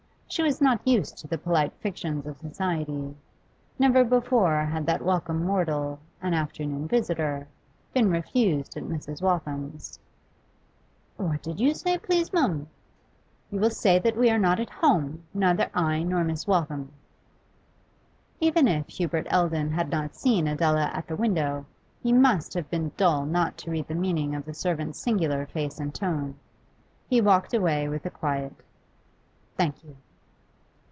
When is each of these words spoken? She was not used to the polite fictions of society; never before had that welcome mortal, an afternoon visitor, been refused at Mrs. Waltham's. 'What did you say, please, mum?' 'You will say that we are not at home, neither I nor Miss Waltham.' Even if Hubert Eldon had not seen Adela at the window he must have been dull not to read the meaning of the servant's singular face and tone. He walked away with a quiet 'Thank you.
She 0.33 0.43
was 0.43 0.61
not 0.61 0.87
used 0.87 1.17
to 1.17 1.27
the 1.27 1.37
polite 1.37 1.73
fictions 1.81 2.25
of 2.25 2.37
society; 2.37 3.17
never 3.77 4.05
before 4.05 4.63
had 4.63 4.85
that 4.85 5.01
welcome 5.03 5.43
mortal, 5.43 5.99
an 6.21 6.33
afternoon 6.33 6.87
visitor, 6.87 7.49
been 7.93 8.09
refused 8.09 8.77
at 8.77 8.83
Mrs. 8.83 9.21
Waltham's. 9.21 9.99
'What 11.17 11.43
did 11.43 11.59
you 11.59 11.73
say, 11.73 11.97
please, 11.97 12.31
mum?' 12.31 12.69
'You 13.49 13.59
will 13.59 13.71
say 13.71 13.99
that 13.99 14.15
we 14.15 14.29
are 14.29 14.39
not 14.39 14.57
at 14.61 14.69
home, 14.69 15.21
neither 15.33 15.69
I 15.73 16.01
nor 16.03 16.23
Miss 16.23 16.47
Waltham.' 16.47 16.93
Even 18.39 18.69
if 18.69 18.87
Hubert 18.87 19.27
Eldon 19.29 19.71
had 19.71 19.89
not 19.89 20.15
seen 20.15 20.47
Adela 20.47 20.91
at 20.93 21.07
the 21.07 21.17
window 21.17 21.65
he 22.01 22.13
must 22.13 22.53
have 22.53 22.69
been 22.69 22.93
dull 22.95 23.25
not 23.25 23.57
to 23.57 23.71
read 23.71 23.89
the 23.89 23.95
meaning 23.95 24.33
of 24.33 24.45
the 24.45 24.53
servant's 24.53 24.97
singular 24.97 25.45
face 25.47 25.77
and 25.77 25.93
tone. 25.93 26.35
He 27.09 27.19
walked 27.19 27.53
away 27.53 27.89
with 27.89 28.05
a 28.05 28.09
quiet 28.09 28.53
'Thank 29.57 29.83
you. 29.83 29.97